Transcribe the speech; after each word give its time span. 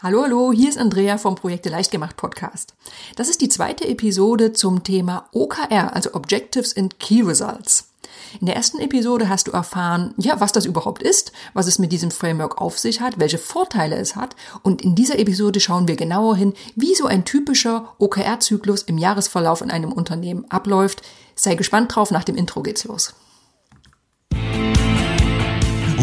Hallo, 0.00 0.22
hallo, 0.22 0.52
hier 0.52 0.68
ist 0.68 0.78
Andrea 0.78 1.18
vom 1.18 1.34
Projekte 1.34 1.70
Leichtgemacht 1.70 2.16
Podcast. 2.16 2.74
Das 3.16 3.28
ist 3.28 3.40
die 3.40 3.48
zweite 3.48 3.84
Episode 3.88 4.52
zum 4.52 4.84
Thema 4.84 5.28
OKR, 5.32 5.92
also 5.92 6.14
Objectives 6.14 6.76
and 6.76 7.00
Key 7.00 7.22
Results. 7.22 7.88
In 8.40 8.46
der 8.46 8.54
ersten 8.54 8.78
Episode 8.78 9.28
hast 9.28 9.48
du 9.48 9.50
erfahren, 9.50 10.14
ja, 10.16 10.38
was 10.38 10.52
das 10.52 10.66
überhaupt 10.66 11.02
ist, 11.02 11.32
was 11.52 11.66
es 11.66 11.80
mit 11.80 11.90
diesem 11.90 12.12
Framework 12.12 12.60
auf 12.60 12.78
sich 12.78 13.00
hat, 13.00 13.18
welche 13.18 13.38
Vorteile 13.38 13.96
es 13.96 14.14
hat. 14.14 14.36
Und 14.62 14.82
in 14.82 14.94
dieser 14.94 15.18
Episode 15.18 15.58
schauen 15.58 15.88
wir 15.88 15.96
genauer 15.96 16.36
hin, 16.36 16.54
wie 16.76 16.94
so 16.94 17.06
ein 17.06 17.24
typischer 17.24 17.96
OKR-Zyklus 17.98 18.82
im 18.82 18.98
Jahresverlauf 18.98 19.62
in 19.62 19.72
einem 19.72 19.90
Unternehmen 19.90 20.48
abläuft. 20.48 21.02
Sei 21.34 21.56
gespannt 21.56 21.92
drauf, 21.92 22.12
nach 22.12 22.22
dem 22.22 22.36
Intro 22.36 22.62
geht's 22.62 22.84
los. 22.84 23.14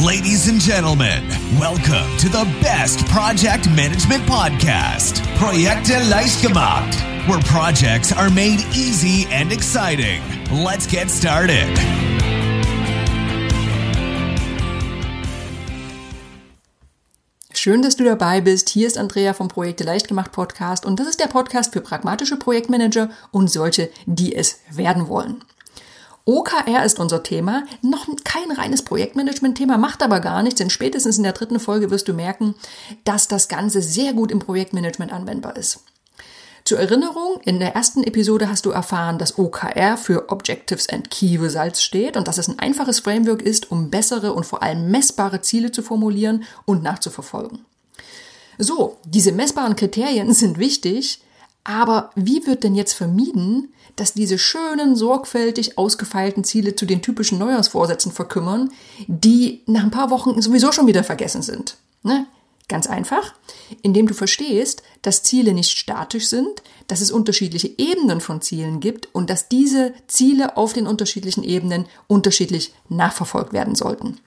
Ladies 0.04 0.50
and 0.50 0.60
gentlemen, 0.60 1.24
welcome 1.58 2.18
to 2.18 2.28
the 2.28 2.44
best 2.62 3.06
project 3.08 3.70
management 3.70 4.26
podcast, 4.26 5.22
Projekte 5.38 5.98
Leichtgemacht, 6.10 6.94
where 7.30 7.40
projects 7.44 8.12
are 8.12 8.30
made 8.30 8.60
easy 8.76 9.26
and 9.32 9.54
exciting. 9.54 10.22
Let's 10.52 10.86
get 10.86 11.10
started. 11.10 11.70
Schön, 17.54 17.82
dass 17.82 17.96
du 17.96 18.04
dabei 18.04 18.42
bist. 18.42 18.68
Hier 18.68 18.88
ist 18.88 18.98
Andrea 18.98 19.34
vom 19.34 19.48
Projekte 19.48 19.86
Leichtgemacht 19.86 20.34
Podcast 20.34 20.86
und 20.86 21.00
das 21.00 21.08
ist 21.08 21.22
der 21.22 21.28
Podcast 21.28 21.72
für 21.72 21.80
pragmatische 21.80 22.36
Projektmanager 22.36 23.12
und 23.32 23.50
solche, 23.50 23.90
die 24.06 24.36
es 24.36 24.60
werden 24.72 25.08
wollen. 25.08 25.42
OKR 26.28 26.84
ist 26.84 27.00
unser 27.00 27.22
Thema, 27.22 27.66
noch 27.84 28.08
kein 28.24 28.52
reines 28.52 28.82
Projektmanagement-Thema, 28.82 29.78
macht 29.78 30.02
aber 30.02 30.20
gar 30.20 30.42
nichts, 30.42 30.58
denn 30.58 30.72
spätestens 30.72 31.18
in 31.18 31.24
der 31.24 31.34
dritten 31.34 31.60
Folge 31.60 31.92
wirst 31.92 32.08
du 32.08 32.14
merken, 32.14 32.56
dass 33.04 33.28
das 33.28 33.48
Ganze 33.48 33.84
sehr 33.84 34.14
gut 34.14 34.32
im 34.32 34.40
Projektmanagement 34.40 35.14
anwendbar 35.14 35.56
ist. 35.56 35.82
Zur 36.64 36.80
Erinnerung, 36.80 37.40
in 37.46 37.60
der 37.60 37.76
ersten 37.76 38.04
Episode 38.04 38.50
hast 38.50 38.66
du 38.66 38.72
erfahren, 38.72 39.20
dass 39.20 39.38
OKR 39.38 39.98
für 39.98 40.30
Objectives 40.30 40.90
and 40.90 41.12
Key 41.12 41.38
Results 41.38 41.84
steht 41.84 42.18
und 42.18 42.28
dass 42.28 42.40
es 42.40 42.48
ein 42.48 42.58
einfaches 42.58 43.02
Framework 43.02 43.44
ist, 43.44 43.70
um 43.70 43.92
bessere 43.92 44.34
und 44.34 44.48
vor 44.48 44.64
allem 44.64 44.90
messbare 44.90 45.42
Ziele 45.42 45.72
zu 45.72 45.84
formulieren 45.84 46.44
und 46.66 46.82
nachzuverfolgen. 46.82 47.66
So, 48.58 48.98
diese 49.06 49.32
messbaren 49.32 49.76
Kriterien 49.76 50.34
sind 50.34 50.58
wichtig, 50.58 51.20
aber 51.66 52.12
wie 52.16 52.46
wird 52.46 52.64
denn 52.64 52.76
jetzt 52.76 52.94
vermieden, 52.94 53.74
dass 53.98 54.14
diese 54.14 54.38
schönen, 54.38 54.96
sorgfältig 54.96 55.78
ausgefeilten 55.78 56.44
Ziele 56.44 56.76
zu 56.76 56.86
den 56.86 57.02
typischen 57.02 57.40
Neujahrsvorsätzen 57.40 58.12
verkümmern, 58.12 58.72
die 59.08 59.64
nach 59.66 59.84
ein 59.84 59.92
paar 59.92 60.12
Wochen 60.12 60.42
sowieso 60.42 60.72
schon 60.72 60.88
wieder 60.88 61.04
vergessen 61.04 61.42
sind. 61.42 61.78
Ne? 62.04 62.28
Ganz 62.68 62.88
einfach, 62.88 63.34
indem 63.82 64.08
du 64.08 64.14
verstehst, 64.14 64.84
dass 65.02 65.24
Ziele 65.24 65.54
nicht 65.54 65.78
statisch 65.78 66.28
sind, 66.28 66.64
dass 66.88 67.02
es 67.02 67.12
unterschiedliche 67.12 67.72
Ebenen 67.78 68.22
von 68.22 68.42
Zielen 68.42 68.80
gibt 68.80 69.14
und 69.14 69.30
dass 69.30 69.50
diese 69.50 69.94
Ziele 70.08 70.58
auf 70.58 70.74
den 70.74 70.88
unterschiedlichen 70.88 71.44
Ebenen 71.44 71.86
unterschiedlich 72.08 72.74
nachverfolgt 72.90 73.54
werden 73.54 73.76
sollten. 73.76 74.20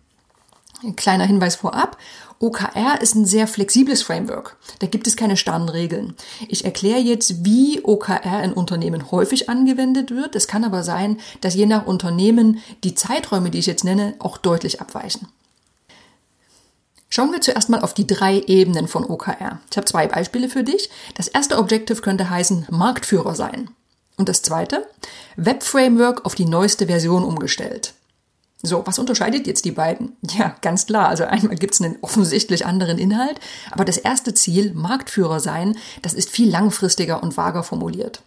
Ein 0.83 0.97
kleiner 0.97 1.25
Hinweis 1.25 1.57
vorab. 1.57 1.99
OKR 2.41 3.01
ist 3.01 3.17
ein 3.17 3.27
sehr 3.27 3.49
flexibles 3.49 4.03
Framework. 4.03 4.57
Da 4.79 4.87
gibt 4.87 5.09
es 5.09 5.17
keine 5.17 5.37
starren 5.37 5.69
Regeln. 5.69 6.15
Ich 6.47 6.65
erkläre 6.65 7.01
jetzt, 7.01 7.45
wie 7.45 7.81
OKR 7.83 8.45
in 8.45 8.53
Unternehmen 8.53 9.11
häufig 9.11 9.49
angewendet 9.49 10.13
wird. 10.13 10.37
Es 10.37 10.47
kann 10.47 10.63
aber 10.63 10.85
sein, 10.85 11.19
dass 11.41 11.55
je 11.55 11.67
nach 11.67 11.87
Unternehmen 11.87 12.63
die 12.85 12.95
Zeiträume, 12.95 13.51
die 13.51 13.59
ich 13.59 13.67
jetzt 13.67 13.83
nenne, 13.83 14.15
auch 14.21 14.39
deutlich 14.39 14.81
abweichen. 14.81 15.27
Schauen 17.11 17.33
wir 17.33 17.41
zuerst 17.41 17.71
mal 17.71 17.81
auf 17.81 17.95
die 17.95 18.07
drei 18.07 18.39
Ebenen 18.47 18.87
von 18.87 19.05
OKR. 19.05 19.61
Ich 19.71 19.77
habe 19.77 19.87
zwei 19.87 20.07
Beispiele 20.07 20.49
für 20.49 20.63
dich. 20.63 20.91
Das 21.17 21.27
erste 21.27 21.59
Objective 21.59 22.03
könnte 22.03 22.31
heißen 22.31 22.67
Marktführer 22.71 23.35
sein. 23.35 23.71
Und 24.17 24.29
das 24.29 24.43
zweite, 24.43 24.87
Web 25.37 25.65
Framework 25.65 26.25
auf 26.25 26.37
die 26.37 26.45
neueste 26.45 26.87
Version 26.87 27.25
umgestellt. 27.25 27.95
So, 28.63 28.85
was 28.87 28.99
unterscheidet 28.99 29.47
jetzt 29.47 29.65
die 29.65 29.71
beiden? 29.71 30.17
Ja, 30.37 30.57
ganz 30.63 30.87
klar. 30.87 31.09
Also 31.09 31.25
einmal 31.25 31.57
gibt 31.57 31.75
es 31.75 31.81
einen 31.81 31.97
offensichtlich 32.01 32.67
anderen 32.67 32.99
Inhalt, 32.99 33.39
aber 33.71 33.85
das 33.85 33.99
erste 33.99 34.35
Ziel, 34.35 34.73
Marktführer 34.75 35.39
sein, 35.39 35.77
das 36.03 36.13
ist 36.15 36.31
viel 36.31 36.51
langfristiger 36.51 37.23
und 37.23 37.37
vager 37.37 37.63
formuliert. 37.63 38.23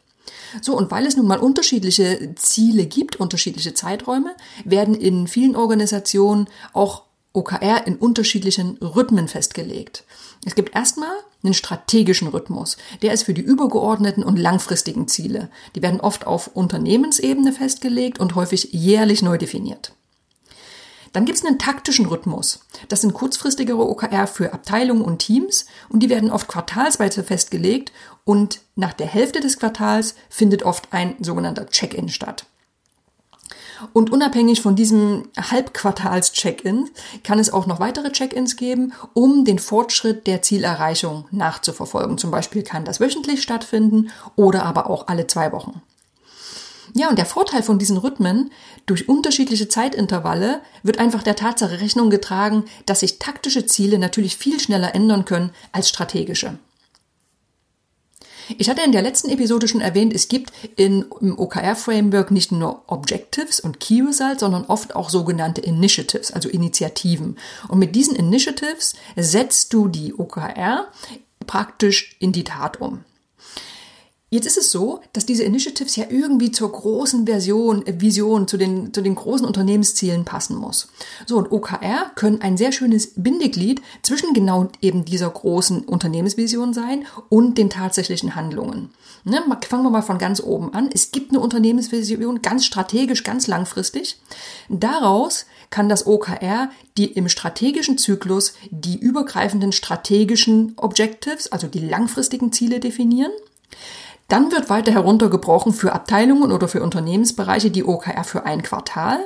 So, 0.61 0.75
und 0.77 0.91
weil 0.91 1.05
es 1.05 1.17
nun 1.17 1.27
mal 1.27 1.39
unterschiedliche 1.39 2.33
Ziele 2.35 2.85
gibt, 2.85 3.17
unterschiedliche 3.17 3.73
Zeiträume, 3.73 4.35
werden 4.65 4.95
in 4.95 5.27
vielen 5.27 5.55
Organisationen 5.55 6.47
auch 6.73 7.03
OKR 7.33 7.87
in 7.87 7.95
unterschiedlichen 7.95 8.77
Rhythmen 8.77 9.29
festgelegt. 9.29 10.03
Es 10.45 10.55
gibt 10.55 10.75
erstmal 10.75 11.13
einen 11.43 11.53
strategischen 11.53 12.27
Rhythmus. 12.27 12.77
Der 13.01 13.13
ist 13.13 13.23
für 13.23 13.33
die 13.33 13.41
übergeordneten 13.41 14.23
und 14.23 14.37
langfristigen 14.37 15.07
Ziele. 15.07 15.49
Die 15.75 15.81
werden 15.81 16.01
oft 16.01 16.27
auf 16.27 16.47
Unternehmensebene 16.53 17.53
festgelegt 17.53 18.19
und 18.19 18.35
häufig 18.35 18.69
jährlich 18.73 19.21
neu 19.21 19.37
definiert. 19.37 19.93
Dann 21.13 21.25
gibt 21.25 21.37
es 21.37 21.45
einen 21.45 21.59
taktischen 21.59 22.05
Rhythmus. 22.05 22.65
Das 22.87 23.01
sind 23.01 23.13
kurzfristigere 23.13 23.87
OKR 23.87 24.27
für 24.27 24.53
Abteilungen 24.53 25.01
und 25.01 25.19
Teams 25.19 25.65
und 25.89 26.01
die 26.01 26.09
werden 26.09 26.31
oft 26.31 26.47
quartalsweise 26.47 27.23
festgelegt 27.23 27.91
und 28.23 28.61
nach 28.75 28.93
der 28.93 29.07
Hälfte 29.07 29.41
des 29.41 29.59
Quartals 29.59 30.15
findet 30.29 30.63
oft 30.63 30.87
ein 30.91 31.15
sogenannter 31.21 31.67
Check-in 31.67 32.09
statt. 32.09 32.45
Und 33.93 34.11
unabhängig 34.11 34.61
von 34.61 34.75
diesem 34.75 35.29
Halbquartals-Check-in 35.37 36.89
kann 37.23 37.39
es 37.39 37.51
auch 37.51 37.65
noch 37.65 37.79
weitere 37.79 38.11
Check-ins 38.11 38.55
geben, 38.55 38.93
um 39.13 39.43
den 39.43 39.59
Fortschritt 39.59 40.27
der 40.27 40.41
Zielerreichung 40.41 41.25
nachzuverfolgen. 41.31 42.17
Zum 42.17 42.31
Beispiel 42.31 42.63
kann 42.63 42.85
das 42.85 42.99
wöchentlich 42.99 43.41
stattfinden 43.41 44.11
oder 44.35 44.65
aber 44.65 44.89
auch 44.89 45.07
alle 45.07 45.27
zwei 45.27 45.51
Wochen. 45.51 45.81
Ja, 46.93 47.09
und 47.09 47.17
der 47.17 47.25
Vorteil 47.25 47.63
von 47.63 47.79
diesen 47.79 47.97
Rhythmen 47.97 48.51
durch 48.85 49.07
unterschiedliche 49.07 49.69
Zeitintervalle 49.69 50.61
wird 50.83 50.99
einfach 50.99 51.23
der 51.23 51.35
Tatsache 51.35 51.79
Rechnung 51.79 52.09
getragen, 52.09 52.65
dass 52.85 52.99
sich 52.99 53.19
taktische 53.19 53.65
Ziele 53.65 53.97
natürlich 53.97 54.35
viel 54.35 54.59
schneller 54.59 54.93
ändern 54.93 55.25
können 55.25 55.51
als 55.71 55.89
strategische. 55.89 56.57
Ich 58.57 58.69
hatte 58.69 58.81
in 58.81 58.91
der 58.91 59.01
letzten 59.01 59.29
Episode 59.29 59.67
schon 59.67 59.79
erwähnt, 59.79 60.13
es 60.13 60.27
gibt 60.27 60.51
in, 60.75 61.05
im 61.21 61.39
OKR-Framework 61.39 62.31
nicht 62.31 62.51
nur 62.51 62.83
Objectives 62.87 63.59
und 63.61 63.79
Key 63.79 64.01
Results, 64.01 64.41
sondern 64.41 64.65
oft 64.65 64.95
auch 64.95 65.09
sogenannte 65.09 65.61
Initiatives, 65.61 66.31
also 66.31 66.49
Initiativen. 66.49 67.37
Und 67.69 67.79
mit 67.79 67.95
diesen 67.95 68.15
Initiatives 68.15 68.95
setzt 69.15 69.71
du 69.73 69.87
die 69.87 70.13
OKR 70.13 70.87
praktisch 71.47 72.17
in 72.19 72.33
die 72.33 72.43
Tat 72.43 72.81
um. 72.81 73.05
Jetzt 74.33 74.45
ist 74.45 74.57
es 74.57 74.71
so, 74.71 75.01
dass 75.11 75.25
diese 75.25 75.43
Initiatives 75.43 75.97
ja 75.97 76.05
irgendwie 76.09 76.53
zur 76.53 76.71
großen 76.71 77.25
Version, 77.25 77.85
äh, 77.85 77.99
Vision, 77.99 78.47
zu 78.47 78.55
den, 78.55 78.93
zu 78.93 79.01
den 79.01 79.13
großen 79.13 79.45
Unternehmenszielen 79.45 80.23
passen 80.23 80.55
muss. 80.55 80.87
So, 81.25 81.37
und 81.37 81.51
OKR 81.51 82.11
können 82.15 82.39
ein 82.41 82.55
sehr 82.55 82.71
schönes 82.71 83.11
Bindeglied 83.17 83.81
zwischen 84.03 84.33
genau 84.33 84.69
eben 84.81 85.03
dieser 85.03 85.29
großen 85.29 85.83
Unternehmensvision 85.83 86.73
sein 86.73 87.05
und 87.27 87.57
den 87.57 87.69
tatsächlichen 87.69 88.33
Handlungen. 88.33 88.91
Ne, 89.25 89.43
fangen 89.67 89.83
wir 89.83 89.89
mal 89.89 90.01
von 90.01 90.17
ganz 90.17 90.41
oben 90.41 90.73
an. 90.73 90.89
Es 90.93 91.11
gibt 91.11 91.31
eine 91.31 91.41
Unternehmensvision, 91.41 92.41
ganz 92.41 92.65
strategisch, 92.65 93.23
ganz 93.23 93.47
langfristig. 93.47 94.17
Daraus 94.69 95.45
kann 95.69 95.89
das 95.89 96.07
OKR 96.07 96.69
die 96.97 97.11
im 97.11 97.27
strategischen 97.27 97.97
Zyklus 97.97 98.53
die 98.69 98.97
übergreifenden 98.97 99.73
strategischen 99.73 100.73
Objectives, 100.77 101.51
also 101.51 101.67
die 101.67 101.79
langfristigen 101.79 102.53
Ziele 102.53 102.79
definieren. 102.79 103.31
Dann 104.31 104.49
wird 104.49 104.69
weiter 104.69 104.93
heruntergebrochen 104.93 105.73
für 105.73 105.91
Abteilungen 105.91 106.53
oder 106.53 106.69
für 106.69 106.81
Unternehmensbereiche 106.81 107.69
die 107.69 107.83
OKR 107.83 108.23
für 108.23 108.45
ein 108.45 108.63
Quartal. 108.63 109.19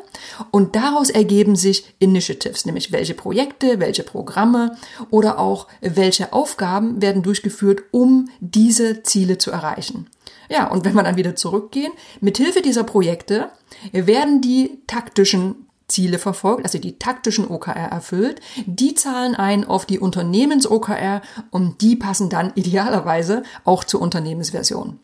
Und 0.50 0.76
daraus 0.76 1.12
ergeben 1.12 1.56
sich 1.56 1.94
Initiatives, 2.00 2.66
nämlich 2.66 2.92
welche 2.92 3.14
Projekte, 3.14 3.80
welche 3.80 4.02
Programme 4.02 4.76
oder 5.12 5.38
auch 5.38 5.68
welche 5.80 6.34
Aufgaben 6.34 7.04
werden 7.04 7.22
durchgeführt, 7.22 7.84
um 7.92 8.30
diese 8.40 9.04
Ziele 9.04 9.38
zu 9.38 9.52
erreichen. 9.52 10.10
Ja, 10.50 10.72
und 10.72 10.86
wenn 10.86 10.96
wir 10.96 11.04
dann 11.04 11.18
wieder 11.18 11.36
zurückgehen, 11.36 11.94
mithilfe 12.20 12.64
dieser 12.64 12.84
Projekte 12.84 13.50
werden 13.92 14.42
die 14.42 14.80
taktischen 14.88 15.68
Ziele 15.88 16.20
verfolgt, 16.20 16.64
also 16.64 16.80
die 16.80 16.98
taktischen 16.98 17.48
OKR 17.48 17.92
erfüllt. 17.92 18.42
Die 18.66 18.96
zahlen 18.96 19.36
ein 19.36 19.66
auf 19.66 19.86
die 19.86 20.00
Unternehmens-OKR 20.00 21.22
und 21.52 21.82
die 21.82 21.96
passen 21.96 22.30
dann 22.30 22.52
idealerweise 22.56 23.44
auch 23.64 23.84
zur 23.84 24.02
Unternehmensversion. 24.02 25.00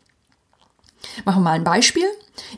Machen 1.25 1.39
wir 1.39 1.49
mal 1.49 1.51
ein 1.51 1.63
Beispiel. 1.63 2.05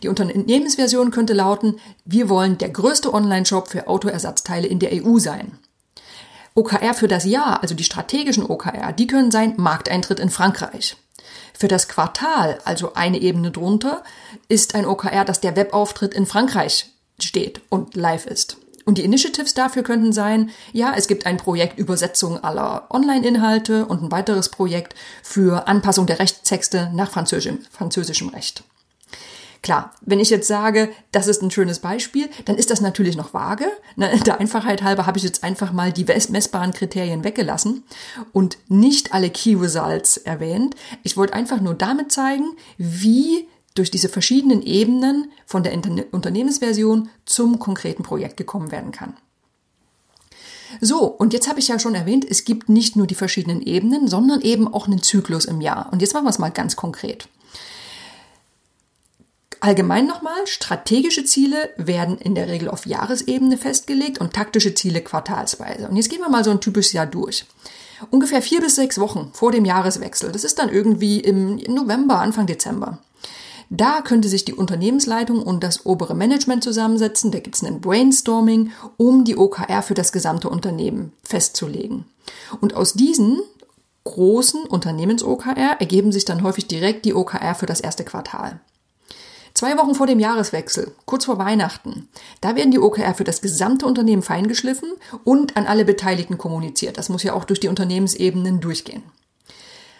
Die 0.03 0.09
Unternehmensversion 0.09 1.11
könnte 1.11 1.33
lauten, 1.33 1.79
wir 2.05 2.29
wollen 2.29 2.57
der 2.57 2.69
größte 2.69 3.13
Online-Shop 3.13 3.69
für 3.69 3.87
Autoersatzteile 3.87 4.67
in 4.67 4.79
der 4.79 4.91
EU 4.93 5.17
sein. 5.17 5.57
OKR 6.55 6.93
für 6.93 7.07
das 7.07 7.25
Jahr, 7.25 7.61
also 7.61 7.73
die 7.73 7.83
strategischen 7.83 8.45
OKR, 8.45 8.93
die 8.93 9.07
können 9.07 9.31
sein 9.31 9.55
Markteintritt 9.57 10.19
in 10.19 10.29
Frankreich. 10.29 10.95
Für 11.53 11.67
das 11.67 11.87
Quartal, 11.87 12.59
also 12.65 12.93
eine 12.93 13.19
Ebene 13.19 13.49
drunter, 13.49 14.03
ist 14.49 14.75
ein 14.75 14.85
OKR, 14.85 15.25
dass 15.25 15.41
der 15.41 15.55
Webauftritt 15.55 16.13
in 16.13 16.25
Frankreich 16.25 16.92
steht 17.19 17.61
und 17.69 17.95
live 17.95 18.25
ist. 18.25 18.57
Und 18.85 18.97
die 18.97 19.05
Initiatives 19.05 19.53
dafür 19.53 19.83
könnten 19.83 20.11
sein, 20.11 20.49
ja, 20.73 20.93
es 20.95 21.07
gibt 21.07 21.25
ein 21.25 21.37
Projekt 21.37 21.79
Übersetzung 21.79 22.43
aller 22.43 22.87
Online-Inhalte 22.89 23.85
und 23.85 24.03
ein 24.03 24.11
weiteres 24.11 24.49
Projekt 24.49 24.93
für 25.21 25.67
Anpassung 25.67 26.05
der 26.05 26.19
Rechtstexte 26.19 26.91
nach 26.93 27.11
französischem, 27.11 27.59
französischem 27.71 28.29
Recht. 28.29 28.63
Klar, 29.61 29.93
wenn 30.01 30.19
ich 30.19 30.29
jetzt 30.29 30.49
sage, 30.49 30.89
das 31.13 31.27
ist 31.27 31.41
ein 31.41 31.49
schönes 31.49 31.79
Beispiel, 31.79 32.29
dann 32.43 32.57
ist 32.57 32.69
das 32.69 32.81
natürlich 32.81 33.15
noch 33.15 33.33
vage. 33.33 33.65
Der 33.95 34.41
Einfachheit 34.41 34.83
halber 34.83 35.05
habe 35.05 35.17
ich 35.17 35.23
jetzt 35.23 35.41
einfach 35.41 35.71
mal 35.71 35.93
die 35.93 36.03
messbaren 36.03 36.73
Kriterien 36.73 37.23
weggelassen 37.23 37.85
und 38.33 38.57
nicht 38.67 39.13
alle 39.13 39.29
Key 39.29 39.55
Results 39.55 40.17
erwähnt. 40.17 40.75
Ich 41.03 41.15
wollte 41.15 41.33
einfach 41.33 41.61
nur 41.61 41.75
damit 41.75 42.11
zeigen, 42.11 42.57
wie 42.77 43.47
durch 43.73 43.91
diese 43.91 44.09
verschiedenen 44.09 44.61
Ebenen 44.61 45.31
von 45.45 45.63
der 45.63 45.73
Unternehmensversion 46.11 47.09
zum 47.25 47.59
konkreten 47.59 48.03
Projekt 48.03 48.37
gekommen 48.37 48.71
werden 48.71 48.91
kann. 48.91 49.15
So, 50.81 51.05
und 51.05 51.33
jetzt 51.33 51.47
habe 51.47 51.59
ich 51.59 51.67
ja 51.67 51.79
schon 51.79 51.95
erwähnt, 51.95 52.25
es 52.27 52.45
gibt 52.45 52.69
nicht 52.69 52.95
nur 52.95 53.07
die 53.07 53.15
verschiedenen 53.15 53.61
Ebenen, 53.61 54.07
sondern 54.07 54.41
eben 54.41 54.71
auch 54.71 54.87
einen 54.87 55.03
Zyklus 55.03 55.45
im 55.45 55.61
Jahr. 55.61 55.89
Und 55.91 56.01
jetzt 56.01 56.13
machen 56.13 56.25
wir 56.25 56.31
es 56.31 56.39
mal 56.39 56.49
ganz 56.49 56.75
konkret. 56.75 57.27
Allgemein 59.59 60.07
nochmal, 60.07 60.45
strategische 60.45 61.23
Ziele 61.23 61.69
werden 61.77 62.17
in 62.17 62.35
der 62.35 62.49
Regel 62.49 62.67
auf 62.67 62.85
Jahresebene 62.85 63.57
festgelegt 63.57 64.19
und 64.19 64.33
taktische 64.33 64.73
Ziele 64.73 65.01
quartalsweise. 65.01 65.87
Und 65.87 65.95
jetzt 65.95 66.09
gehen 66.09 66.19
wir 66.19 66.27
mal 66.29 66.43
so 66.43 66.51
ein 66.51 66.59
typisches 66.59 66.91
Jahr 66.91 67.05
durch. 67.05 67.45
Ungefähr 68.09 68.41
vier 68.41 68.59
bis 68.59 68.75
sechs 68.75 68.99
Wochen 68.99 69.29
vor 69.31 69.53
dem 69.53 69.63
Jahreswechsel, 69.63 70.33
das 70.33 70.43
ist 70.43 70.59
dann 70.59 70.67
irgendwie 70.67 71.21
im 71.21 71.55
November, 71.55 72.19
Anfang 72.19 72.45
Dezember. 72.45 72.99
Da 73.75 74.01
könnte 74.01 74.29
sich 74.29 74.45
die 74.45 74.53
Unternehmensleitung 74.53 75.41
und 75.41 75.63
das 75.63 75.87
obere 75.87 76.13
Management 76.13 76.63
zusammensetzen. 76.63 77.31
Da 77.31 77.39
gibt 77.39 77.55
es 77.55 77.63
ein 77.63 77.81
Brainstorming, 77.81 78.71
um 78.97 79.23
die 79.23 79.35
OKR 79.35 79.81
für 79.81 79.95
das 79.95 80.11
gesamte 80.11 80.47
Unternehmen 80.47 81.11
festzulegen. 81.23 82.05
Und 82.61 82.75
aus 82.75 82.93
diesen 82.93 83.41
großen 84.03 84.65
Unternehmens-OKR 84.65 85.77
ergeben 85.79 86.11
sich 86.11 86.23
dann 86.23 86.43
häufig 86.43 86.67
direkt 86.67 87.03
die 87.05 87.15
OKR 87.15 87.55
für 87.55 87.65
das 87.65 87.79
erste 87.79 88.03
Quartal. 88.03 88.59
Zwei 89.55 89.75
Wochen 89.75 89.95
vor 89.95 90.05
dem 90.05 90.19
Jahreswechsel, 90.19 90.93
kurz 91.05 91.25
vor 91.25 91.39
Weihnachten, 91.39 92.09
da 92.41 92.55
werden 92.55 92.69
die 92.69 92.79
OKR 92.79 93.15
für 93.15 93.23
das 93.23 93.41
gesamte 93.41 93.87
Unternehmen 93.87 94.21
feingeschliffen 94.21 94.89
und 95.23 95.57
an 95.57 95.65
alle 95.65 95.83
Beteiligten 95.83 96.37
kommuniziert. 96.37 96.99
Das 96.99 97.09
muss 97.09 97.23
ja 97.23 97.33
auch 97.33 97.45
durch 97.45 97.59
die 97.59 97.69
Unternehmensebenen 97.69 98.59
durchgehen. 98.59 99.01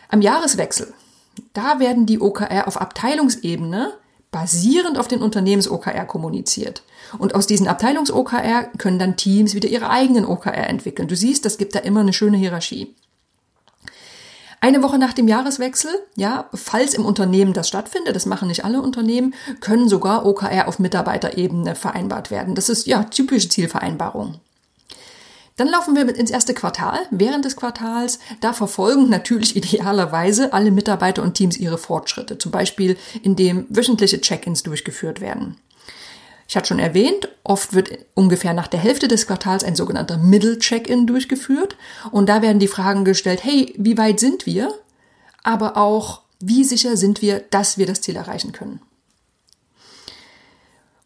Am 0.10 0.22
Jahreswechsel, 0.22 0.94
da 1.54 1.80
werden 1.80 2.06
die 2.06 2.20
OKR 2.20 2.68
auf 2.68 2.80
Abteilungsebene 2.80 3.94
basierend 4.32 4.98
auf 4.98 5.08
den 5.08 5.22
Unternehmens-OKR 5.22 6.06
kommuniziert. 6.06 6.84
Und 7.20 7.36
aus 7.36 7.48
diesen 7.48 7.68
Abteilungs-OKR 7.68 8.64
können 8.78 9.00
dann 9.00 9.16
Teams 9.16 9.54
wieder 9.54 9.70
ihre 9.70 9.90
eigenen 9.90 10.26
OKR 10.26 10.68
entwickeln. 10.68 11.08
Du 11.08 11.16
siehst, 11.16 11.46
das 11.46 11.58
gibt 11.58 11.76
da 11.76 11.80
immer 11.80 12.02
eine 12.02 12.14
schöne 12.14 12.38
Hierarchie. 12.38 12.96
Eine 14.60 14.82
Woche 14.82 14.98
nach 14.98 15.14
dem 15.14 15.28
Jahreswechsel, 15.28 15.92
ja, 16.16 16.50
falls 16.54 16.94
im 16.94 17.06
Unternehmen 17.06 17.54
das 17.54 17.68
stattfindet, 17.68 18.16
das 18.16 18.26
machen 18.26 18.48
nicht 18.48 18.64
alle 18.64 18.82
Unternehmen, 18.82 19.36
können 19.60 19.90
sogar 19.90 20.26
OKR 20.26 20.68
auf 20.68 20.80
Mitarbeiterebene 20.80 21.76
vereinbart 21.76 22.32
werden. 22.32 22.56
Das 22.56 22.70
ist 22.70 22.88
ja 22.88 23.04
typische 23.04 23.50
Zielvereinbarung. 23.50 24.40
Dann 25.56 25.68
laufen 25.68 25.96
wir 25.96 26.08
ins 26.16 26.32
erste 26.32 26.54
Quartal. 26.54 27.00
Während 27.12 27.46
des 27.46 27.56
Quartals, 27.56 28.20
da 28.42 28.54
verfolgen 28.54 29.10
natürlich 29.10 29.56
idealerweise 29.56 30.54
alle 30.54 30.72
Mitarbeiter 30.72 31.24
und 31.24 31.36
Teams 31.36 31.58
ihre 31.58 31.78
Fortschritte. 31.78 32.38
Zum 32.38 32.52
Beispiel, 32.52 32.98
indem 33.22 33.66
wöchentliche 33.70 34.22
Check-ins 34.22 34.64
durchgeführt 34.64 35.22
werden. 35.22 35.58
Ich 36.48 36.58
hatte 36.58 36.68
schon 36.68 36.80
erwähnt, 36.80 37.30
oft 37.44 37.74
wird 37.74 37.90
ungefähr 38.14 38.54
nach 38.54 38.68
der 38.68 38.80
Hälfte 38.80 39.08
des 39.08 39.28
Quartals 39.28 39.64
ein 39.64 39.76
sogenannter 39.76 40.18
Middle 40.18 40.60
Check-in 40.60 41.08
durchgeführt. 41.08 41.78
Und 42.12 42.30
da 42.30 42.42
werden 42.42 42.60
die 42.60 42.68
Fragen 42.68 43.06
gestellt, 43.06 43.44
hey, 43.44 43.74
wie 43.78 43.98
weit 43.98 44.20
sind 44.20 44.46
wir? 44.46 44.74
Aber 45.44 45.78
auch, 45.78 46.22
wie 46.40 46.64
sicher 46.64 46.98
sind 46.98 47.22
wir, 47.22 47.40
dass 47.40 47.78
wir 47.78 47.86
das 47.86 48.02
Ziel 48.02 48.16
erreichen 48.16 48.52
können? 48.52 48.82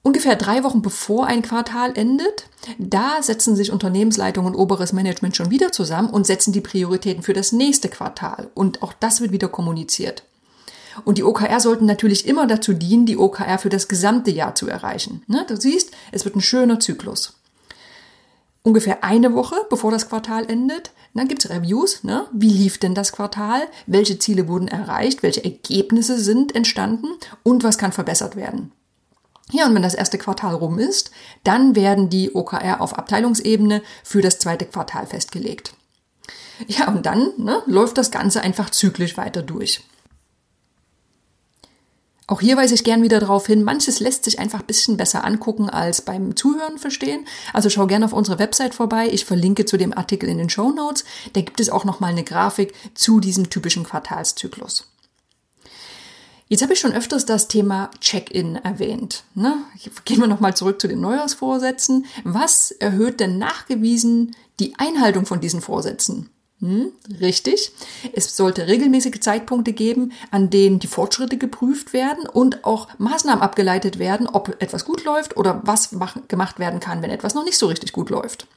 Ungefähr 0.07 0.37
drei 0.37 0.63
Wochen 0.63 0.81
bevor 0.81 1.27
ein 1.27 1.41
Quartal 1.41 1.91
endet, 1.97 2.45
da 2.77 3.21
setzen 3.21 3.57
sich 3.57 3.73
Unternehmensleitung 3.73 4.45
und 4.45 4.55
oberes 4.55 4.93
Management 4.93 5.35
schon 5.35 5.51
wieder 5.51 5.73
zusammen 5.73 6.09
und 6.09 6.25
setzen 6.25 6.53
die 6.53 6.61
Prioritäten 6.61 7.23
für 7.23 7.33
das 7.33 7.51
nächste 7.51 7.89
Quartal. 7.89 8.49
Und 8.53 8.83
auch 8.83 8.93
das 8.93 9.19
wird 9.19 9.33
wieder 9.33 9.49
kommuniziert. 9.49 10.23
Und 11.03 11.17
die 11.17 11.25
OKR 11.25 11.59
sollten 11.59 11.85
natürlich 11.85 12.25
immer 12.25 12.47
dazu 12.47 12.71
dienen, 12.71 13.05
die 13.05 13.17
OKR 13.17 13.57
für 13.57 13.67
das 13.67 13.89
gesamte 13.89 14.31
Jahr 14.31 14.55
zu 14.55 14.69
erreichen. 14.69 15.23
Ne? 15.27 15.45
Du 15.45 15.59
siehst, 15.59 15.91
es 16.13 16.23
wird 16.23 16.37
ein 16.37 16.41
schöner 16.41 16.79
Zyklus. 16.79 17.33
Ungefähr 18.63 19.03
eine 19.03 19.33
Woche 19.33 19.57
bevor 19.69 19.91
das 19.91 20.07
Quartal 20.07 20.49
endet, 20.49 20.91
dann 21.15 21.27
gibt's 21.27 21.49
Reviews. 21.49 22.05
Ne? 22.05 22.27
Wie 22.31 22.47
lief 22.53 22.77
denn 22.77 22.95
das 22.95 23.11
Quartal? 23.11 23.63
Welche 23.87 24.17
Ziele 24.17 24.47
wurden 24.47 24.69
erreicht? 24.69 25.21
Welche 25.21 25.43
Ergebnisse 25.43 26.17
sind 26.17 26.55
entstanden? 26.55 27.07
Und 27.43 27.65
was 27.65 27.77
kann 27.77 27.91
verbessert 27.91 28.37
werden? 28.37 28.71
Ja, 29.51 29.65
und 29.65 29.75
wenn 29.75 29.81
das 29.81 29.95
erste 29.95 30.17
Quartal 30.17 30.55
rum 30.55 30.77
ist, 30.77 31.11
dann 31.43 31.75
werden 31.75 32.09
die 32.09 32.35
OKR 32.35 32.81
auf 32.81 32.97
Abteilungsebene 32.97 33.81
für 34.03 34.21
das 34.21 34.39
zweite 34.39 34.65
Quartal 34.65 35.07
festgelegt. 35.07 35.73
Ja, 36.67 36.87
und 36.89 37.05
dann 37.05 37.31
ne, 37.37 37.61
läuft 37.65 37.97
das 37.97 38.11
Ganze 38.11 38.41
einfach 38.41 38.69
zyklisch 38.71 39.15
weiter 39.15 39.43
durch. 39.43 39.83
Auch 42.29 42.41
hier 42.41 42.57
weise 42.57 42.75
ich 42.75 42.83
gern 42.83 43.03
wieder 43.03 43.21
darauf 43.21 43.47
hin, 43.47 43.63
manches 43.63 44.01
lässt 44.01 44.25
sich 44.25 44.37
einfach 44.37 44.59
ein 44.59 44.65
bisschen 44.65 44.97
besser 44.97 45.23
angucken 45.23 45.69
als 45.69 46.01
beim 46.01 46.35
Zuhören 46.35 46.77
verstehen. 46.77 47.25
Also 47.53 47.69
schau 47.69 47.87
gerne 47.87 48.03
auf 48.03 48.11
unsere 48.11 48.37
Website 48.37 48.75
vorbei. 48.75 49.07
Ich 49.09 49.23
verlinke 49.23 49.63
zu 49.63 49.77
dem 49.77 49.97
Artikel 49.97 50.27
in 50.27 50.37
den 50.37 50.49
Show 50.49 50.71
Notes. 50.71 51.05
Da 51.31 51.39
gibt 51.39 51.61
es 51.61 51.69
auch 51.69 51.85
nochmal 51.85 52.11
eine 52.11 52.25
Grafik 52.25 52.73
zu 52.95 53.21
diesem 53.21 53.49
typischen 53.49 53.85
Quartalszyklus. 53.85 54.87
Jetzt 56.49 56.61
habe 56.61 56.73
ich 56.73 56.79
schon 56.79 56.93
öfters 56.93 57.25
das 57.25 57.47
Thema 57.47 57.91
Check-in 57.99 58.55
erwähnt. 58.55 59.23
Ne? 59.35 59.57
Gehen 60.05 60.19
wir 60.19 60.27
nochmal 60.27 60.55
zurück 60.55 60.79
zu 60.79 60.87
den 60.87 61.01
Neujahrsvorsätzen. 61.01 62.05
Was 62.23 62.71
erhöht 62.71 63.19
denn 63.19 63.37
nachgewiesen 63.37 64.35
die 64.59 64.73
Einhaltung 64.77 65.25
von 65.25 65.41
diesen 65.41 65.61
Vorsätzen? 65.61 66.29
Hm, 66.59 66.91
richtig. 67.21 67.71
Es 68.13 68.35
sollte 68.35 68.65
regelmäßige 68.65 69.19
Zeitpunkte 69.19 69.73
geben, 69.73 70.11
an 70.31 70.49
denen 70.49 70.79
die 70.79 70.87
Fortschritte 70.87 71.37
geprüft 71.37 71.93
werden 71.93 72.27
und 72.27 72.65
auch 72.65 72.87
Maßnahmen 72.97 73.43
abgeleitet 73.43 73.99
werden, 73.99 74.27
ob 74.27 74.59
etwas 74.59 74.83
gut 74.83 75.03
läuft 75.03 75.37
oder 75.37 75.61
was 75.65 75.91
gemacht 76.27 76.57
werden 76.57 76.79
kann, 76.79 77.03
wenn 77.03 77.11
etwas 77.11 77.35
noch 77.35 77.45
nicht 77.45 77.59
so 77.59 77.67
richtig 77.67 77.91
gut 77.91 78.09
läuft. 78.09 78.47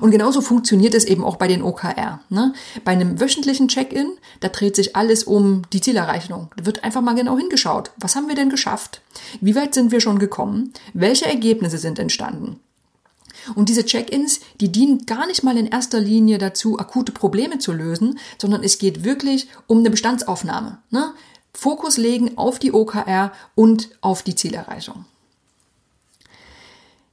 Und 0.00 0.12
genauso 0.12 0.40
funktioniert 0.40 0.94
es 0.94 1.04
eben 1.04 1.24
auch 1.24 1.36
bei 1.36 1.46
den 1.46 1.62
OKR. 1.62 2.20
Ne? 2.30 2.54
Bei 2.84 2.92
einem 2.92 3.20
wöchentlichen 3.20 3.68
Check-in, 3.68 4.12
da 4.40 4.48
dreht 4.48 4.74
sich 4.74 4.96
alles 4.96 5.24
um 5.24 5.62
die 5.74 5.82
Zielerreichung. 5.82 6.50
Da 6.56 6.64
wird 6.64 6.84
einfach 6.84 7.02
mal 7.02 7.14
genau 7.14 7.36
hingeschaut. 7.36 7.90
Was 7.98 8.16
haben 8.16 8.28
wir 8.28 8.34
denn 8.34 8.48
geschafft? 8.48 9.02
Wie 9.42 9.54
weit 9.54 9.74
sind 9.74 9.92
wir 9.92 10.00
schon 10.00 10.18
gekommen? 10.18 10.72
Welche 10.94 11.26
Ergebnisse 11.26 11.76
sind 11.76 11.98
entstanden? 11.98 12.60
Und 13.54 13.68
diese 13.68 13.84
Check-ins, 13.84 14.40
die 14.60 14.70
dienen 14.70 15.06
gar 15.06 15.26
nicht 15.26 15.42
mal 15.42 15.56
in 15.56 15.66
erster 15.66 16.00
Linie 16.00 16.38
dazu, 16.38 16.78
akute 16.78 17.12
Probleme 17.12 17.58
zu 17.58 17.72
lösen, 17.72 18.18
sondern 18.40 18.62
es 18.62 18.78
geht 18.78 19.04
wirklich 19.04 19.48
um 19.66 19.78
eine 19.78 19.90
Bestandsaufnahme. 19.90 20.78
Ne? 20.90 21.12
Fokus 21.54 21.96
legen 21.96 22.38
auf 22.38 22.58
die 22.58 22.72
OKR 22.72 23.32
und 23.54 23.90
auf 24.00 24.22
die 24.22 24.34
Zielerreichung. 24.34 25.04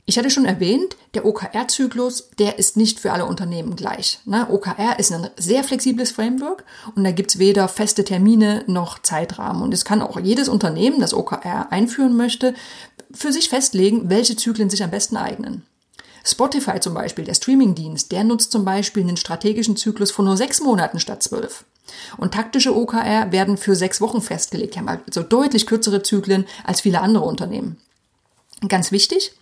Ich 0.09 0.17
hatte 0.17 0.31
schon 0.31 0.45
erwähnt, 0.45 0.97
der 1.13 1.23
OKR-Zyklus, 1.23 2.31
der 2.39 2.57
ist 2.57 2.77
nicht 2.77 2.99
für 2.99 3.11
alle 3.11 3.27
Unternehmen 3.27 3.75
gleich. 3.75 4.19
Ne? 4.25 4.47
OKR 4.49 4.97
ist 4.97 5.11
ein 5.11 5.29
sehr 5.37 5.63
flexibles 5.63 6.09
Framework 6.09 6.63
und 6.95 7.03
da 7.03 7.11
gibt's 7.11 7.37
weder 7.37 7.67
feste 7.67 8.03
Termine 8.03 8.63
noch 8.65 8.97
Zeitrahmen. 8.97 9.61
Und 9.61 9.71
es 9.71 9.85
kann 9.85 10.01
auch 10.01 10.19
jedes 10.19 10.49
Unternehmen, 10.49 10.99
das 10.99 11.13
OKR 11.13 11.71
einführen 11.71 12.17
möchte, 12.17 12.55
für 13.11 13.31
sich 13.31 13.49
festlegen, 13.49 14.09
welche 14.09 14.35
Zyklen 14.35 14.71
sich 14.71 14.81
am 14.81 14.89
besten 14.89 15.15
eignen. 15.15 15.63
Spotify 16.23 16.79
zum 16.79 16.93
Beispiel, 16.93 17.25
der 17.25 17.33
Streamingdienst, 17.33 18.11
der 18.11 18.23
nutzt 18.23 18.51
zum 18.51 18.65
Beispiel 18.65 19.03
einen 19.03 19.17
strategischen 19.17 19.75
Zyklus 19.75 20.11
von 20.11 20.25
nur 20.25 20.37
sechs 20.37 20.61
Monaten 20.61 20.99
statt 20.99 21.23
zwölf. 21.23 21.65
Und 22.17 22.33
taktische 22.33 22.75
OKR 22.75 23.31
werden 23.31 23.57
für 23.57 23.75
sechs 23.75 23.99
Wochen 24.01 24.21
festgelegt, 24.21 24.77
haben 24.77 24.87
also 24.87 25.23
deutlich 25.23 25.65
kürzere 25.65 26.03
Zyklen 26.03 26.45
als 26.63 26.81
viele 26.81 27.01
andere 27.01 27.25
Unternehmen. 27.25 27.77
Ganz 28.67 28.91
wichtig, 28.91 29.33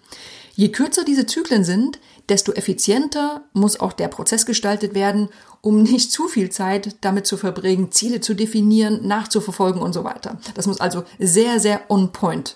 je 0.55 0.69
kürzer 0.69 1.03
diese 1.03 1.25
Zyklen 1.25 1.63
sind, 1.63 1.99
desto 2.29 2.51
effizienter 2.51 3.41
muss 3.53 3.79
auch 3.79 3.93
der 3.93 4.09
Prozess 4.09 4.45
gestaltet 4.45 4.93
werden, 4.93 5.29
um 5.61 5.81
nicht 5.83 6.11
zu 6.11 6.27
viel 6.27 6.49
Zeit 6.49 6.95
damit 7.01 7.25
zu 7.25 7.37
verbringen, 7.37 7.91
Ziele 7.91 8.21
zu 8.21 8.33
definieren, 8.33 9.07
nachzuverfolgen 9.07 9.81
und 9.81 9.93
so 9.93 10.03
weiter. 10.03 10.39
Das 10.53 10.67
muss 10.67 10.79
also 10.79 11.03
sehr, 11.19 11.59
sehr 11.59 11.81
on 11.89 12.11
point 12.11 12.55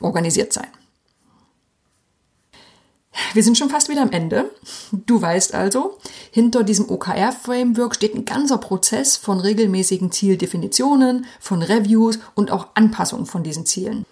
organisiert 0.00 0.52
sein. 0.52 0.68
Wir 3.34 3.42
sind 3.42 3.56
schon 3.56 3.70
fast 3.70 3.88
wieder 3.88 4.02
am 4.02 4.12
Ende. 4.12 4.50
Du 4.92 5.22
weißt 5.22 5.54
also, 5.54 5.98
hinter 6.30 6.64
diesem 6.64 6.90
OKR-Framework 6.90 7.94
steht 7.94 8.14
ein 8.14 8.26
ganzer 8.26 8.58
Prozess 8.58 9.16
von 9.16 9.40
regelmäßigen 9.40 10.12
Zieldefinitionen, 10.12 11.24
von 11.40 11.62
Reviews 11.62 12.18
und 12.34 12.50
auch 12.50 12.68
Anpassungen 12.74 13.26
von 13.26 13.42
diesen 13.42 13.64
Zielen. 13.64 14.04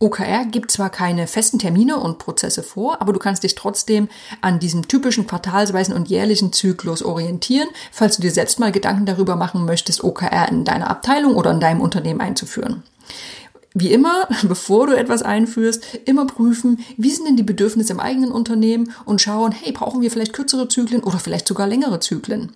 OKR 0.00 0.44
gibt 0.44 0.70
zwar 0.70 0.90
keine 0.90 1.26
festen 1.26 1.58
Termine 1.58 1.96
und 1.98 2.18
Prozesse 2.18 2.62
vor, 2.62 3.02
aber 3.02 3.12
du 3.12 3.18
kannst 3.18 3.42
dich 3.42 3.56
trotzdem 3.56 4.08
an 4.40 4.60
diesem 4.60 4.86
typischen 4.86 5.26
quartalsweisen 5.26 5.92
und 5.92 6.08
jährlichen 6.08 6.52
Zyklus 6.52 7.02
orientieren, 7.02 7.68
falls 7.90 8.14
du 8.14 8.22
dir 8.22 8.30
selbst 8.30 8.60
mal 8.60 8.70
Gedanken 8.70 9.06
darüber 9.06 9.34
machen 9.34 9.64
möchtest, 9.64 10.04
OKR 10.04 10.48
in 10.50 10.64
deiner 10.64 10.88
Abteilung 10.88 11.34
oder 11.34 11.50
in 11.50 11.58
deinem 11.58 11.80
Unternehmen 11.80 12.20
einzuführen. 12.20 12.84
Wie 13.74 13.92
immer, 13.92 14.28
bevor 14.42 14.86
du 14.86 14.96
etwas 14.96 15.22
einführst, 15.22 15.84
immer 16.04 16.26
prüfen, 16.26 16.80
wie 16.96 17.10
sind 17.10 17.26
denn 17.26 17.36
die 17.36 17.42
Bedürfnisse 17.42 17.92
im 17.92 18.00
eigenen 18.00 18.32
Unternehmen 18.32 18.92
und 19.04 19.20
schauen, 19.20 19.52
hey, 19.52 19.72
brauchen 19.72 20.00
wir 20.00 20.10
vielleicht 20.10 20.32
kürzere 20.32 20.68
Zyklen 20.68 21.02
oder 21.02 21.18
vielleicht 21.18 21.48
sogar 21.48 21.66
längere 21.66 22.00
Zyklen? 22.00 22.52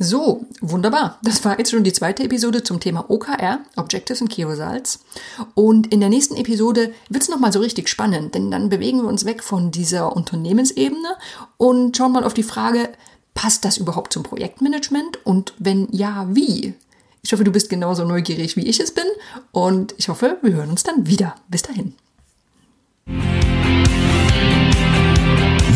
So, 0.00 0.46
wunderbar. 0.60 1.18
Das 1.24 1.44
war 1.44 1.58
jetzt 1.58 1.72
schon 1.72 1.82
die 1.82 1.92
zweite 1.92 2.22
Episode 2.22 2.62
zum 2.62 2.78
Thema 2.78 3.10
OKR, 3.10 3.58
Objectives 3.74 4.22
and 4.22 4.30
Key 4.30 4.44
Results. 4.44 5.00
Und 5.54 5.88
in 5.88 5.98
der 5.98 6.08
nächsten 6.08 6.36
Episode 6.36 6.92
wird 7.08 7.24
es 7.24 7.28
nochmal 7.28 7.52
so 7.52 7.58
richtig 7.58 7.88
spannend, 7.88 8.36
denn 8.36 8.52
dann 8.52 8.68
bewegen 8.68 9.02
wir 9.02 9.08
uns 9.08 9.24
weg 9.24 9.42
von 9.42 9.72
dieser 9.72 10.14
Unternehmensebene 10.14 11.16
und 11.56 11.96
schauen 11.96 12.12
mal 12.12 12.22
auf 12.22 12.32
die 12.32 12.44
Frage, 12.44 12.90
passt 13.34 13.64
das 13.64 13.76
überhaupt 13.76 14.12
zum 14.12 14.22
Projektmanagement? 14.22 15.26
Und 15.26 15.54
wenn 15.58 15.88
ja, 15.90 16.28
wie? 16.30 16.74
Ich 17.28 17.32
hoffe, 17.34 17.44
du 17.44 17.52
bist 17.52 17.68
genauso 17.68 18.06
neugierig, 18.06 18.56
wie 18.56 18.66
ich 18.66 18.80
es 18.80 18.94
bin. 18.94 19.04
Und 19.52 19.94
ich 19.98 20.08
hoffe, 20.08 20.38
wir 20.40 20.54
hören 20.54 20.70
uns 20.70 20.82
dann 20.82 21.06
wieder. 21.08 21.34
Bis 21.48 21.60
dahin. 21.60 21.92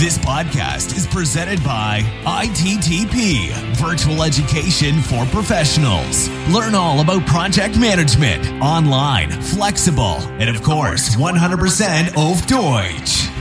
This 0.01 0.19
podcast 0.19 0.97
is 0.97 1.07
presented 1.07 1.63
by 1.63 2.03
ITTP, 2.25 3.53
Virtual 3.77 4.23
Education 4.23 5.03
for 5.03 5.27
Professionals. 5.27 6.31
Learn 6.49 6.75
all 6.75 7.01
about 7.01 7.27
project 7.27 7.77
management, 7.79 8.51
online, 8.63 9.31
flexible, 9.43 10.17
and 10.41 10.49
of 10.49 10.63
course, 10.63 11.15
100% 11.17 12.17
auf 12.17 12.41
Deutsch. 12.47 13.32